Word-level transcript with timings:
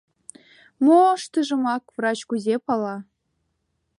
—Моштымыжымак 0.85 1.83
врач 1.95 2.19
кузе 2.29 2.55
пала? 2.65 2.95